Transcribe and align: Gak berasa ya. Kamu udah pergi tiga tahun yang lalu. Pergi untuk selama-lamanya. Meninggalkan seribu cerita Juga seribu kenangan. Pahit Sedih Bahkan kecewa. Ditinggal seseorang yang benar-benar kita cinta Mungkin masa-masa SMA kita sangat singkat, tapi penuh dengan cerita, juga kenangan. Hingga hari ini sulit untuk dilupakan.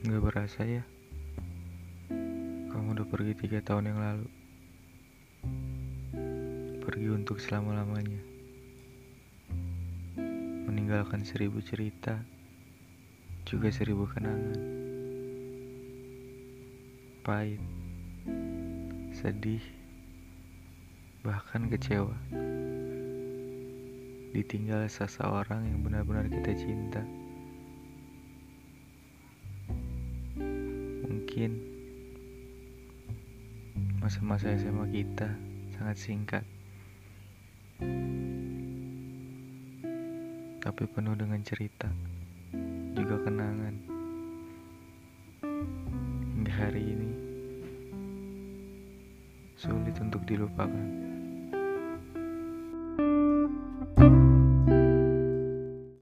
Gak 0.00 0.16
berasa 0.24 0.64
ya. 0.64 0.80
Kamu 2.72 2.96
udah 2.96 3.04
pergi 3.04 3.36
tiga 3.36 3.60
tahun 3.60 3.92
yang 3.92 4.00
lalu. 4.00 4.28
Pergi 6.80 7.08
untuk 7.12 7.36
selama-lamanya. 7.36 8.24
Meninggalkan 10.64 11.20
seribu 11.20 11.60
cerita 11.60 12.16
Juga 13.44 13.68
seribu 13.68 14.08
kenangan. 14.08 14.56
Pahit 17.20 17.60
Sedih 19.12 19.60
Bahkan 21.28 21.68
kecewa. 21.68 22.16
Ditinggal 24.32 24.88
seseorang 24.88 25.68
yang 25.68 25.84
benar-benar 25.84 26.24
kita 26.32 26.56
cinta 26.56 27.04
Mungkin 31.30 31.62
masa-masa 34.02 34.50
SMA 34.58 34.82
kita 34.90 35.30
sangat 35.78 35.96
singkat, 36.02 36.44
tapi 40.58 40.90
penuh 40.90 41.14
dengan 41.14 41.38
cerita, 41.46 41.86
juga 42.98 43.22
kenangan. 43.22 43.74
Hingga 46.34 46.50
hari 46.50 46.82
ini 46.98 47.10
sulit 49.54 49.94
untuk 50.02 50.26
dilupakan. 50.26 51.09